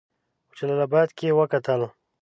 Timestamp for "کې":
1.17-1.37